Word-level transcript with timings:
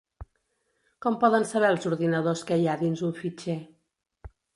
Com 1.05 1.17
poden 1.23 1.45
saber 1.49 1.69
els 1.73 1.85
ordinadors 1.89 2.41
què 2.47 2.57
hi 2.61 2.65
ha 2.71 2.79
dins 2.85 3.05
un 3.09 3.13
fitxer? 3.19 3.59